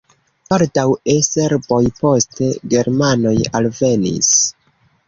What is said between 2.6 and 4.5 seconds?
germanoj alvenis.